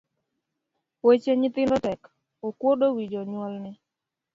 Weche 1.05 1.31
nyithindo 1.39 1.75
tek, 1.85 2.01
okuodo 2.47 2.85
wi 2.95 3.03
jonyuolne. 3.11 3.71